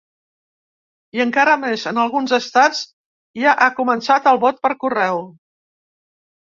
I 1.17 1.21
encara 1.25 1.53
més: 1.65 1.83
en 1.91 1.99
alguns 2.05 2.33
estats 2.39 2.81
ja 3.45 3.55
ha 3.61 3.71
començat 3.83 4.33
el 4.35 4.43
vot 4.49 4.61
per 4.67 4.77
correu. 4.85 5.25